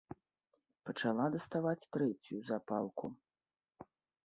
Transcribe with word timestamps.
Пачала 0.89 1.27
даставаць 1.35 1.87
трэцюю 1.97 2.39
запалку. 2.51 3.13